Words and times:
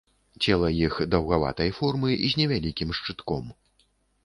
Цела 0.45 0.71
іх 0.85 0.95
даўгаватай 1.15 1.69
формы 1.81 2.17
з 2.33 2.33
невялікім 2.41 2.97
шчытком. 3.03 3.55